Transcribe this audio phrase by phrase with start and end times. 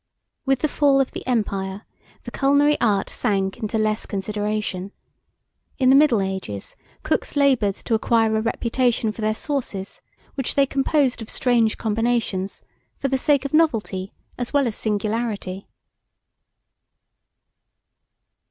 [0.47, 1.83] With the fall of the empire,
[2.23, 4.93] the culinary art sank into less consideration.
[5.77, 10.01] In the middle ages, cooks laboured to acquire a reputation for their sauces,
[10.33, 12.63] which they composed of strange combinations,
[12.97, 15.67] for the sake of novelty, as well as singularity.